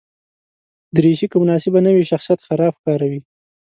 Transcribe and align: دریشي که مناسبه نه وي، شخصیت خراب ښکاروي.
دریشي 0.95 1.27
که 1.31 1.37
مناسبه 1.43 1.79
نه 1.85 1.91
وي، 1.95 2.03
شخصیت 2.11 2.39
خراب 2.47 2.73
ښکاروي. 2.79 3.19